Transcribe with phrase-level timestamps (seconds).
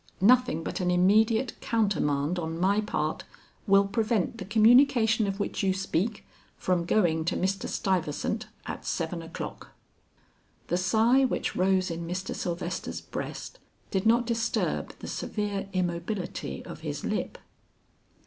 [0.19, 3.23] Nothing but an immediate countermand on my part,
[3.67, 6.25] will prevent the communication of which you speak,
[6.57, 7.69] from going to Mr.
[7.69, 9.73] Stuyvesant at seven o'clock."
[10.69, 12.33] The sigh which rose in Mr.
[12.35, 13.59] Sylvester's breast
[13.91, 17.37] did not disturb the severe immobility of his lip.